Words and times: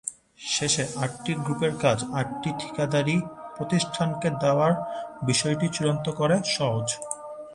শেষে 0.53 0.83
আটটি 1.03 1.31
গ্রুপের 1.43 1.73
কাজ 1.83 1.97
আটটি 2.19 2.49
ঠিকাদারি 2.61 3.15
প্রতিষ্ঠানকে 3.55 4.29
দেওয়ার 4.43 4.73
বিষয়টি 5.29 5.67
চূড়ান্ত 5.75 6.05
করে 6.19 6.35
সওজ। 6.55 6.87